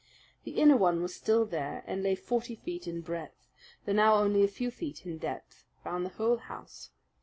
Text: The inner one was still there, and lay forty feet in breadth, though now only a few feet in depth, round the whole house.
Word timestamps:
The 0.45 0.57
inner 0.59 0.77
one 0.77 1.03
was 1.03 1.13
still 1.15 1.45
there, 1.45 1.83
and 1.85 2.01
lay 2.01 2.15
forty 2.15 2.55
feet 2.55 2.87
in 2.87 3.01
breadth, 3.01 3.45
though 3.85 3.93
now 3.93 4.15
only 4.15 4.43
a 4.43 4.47
few 4.47 4.71
feet 4.71 5.05
in 5.05 5.19
depth, 5.19 5.63
round 5.85 6.05
the 6.07 6.17
whole 6.17 6.37
house. 6.37 6.89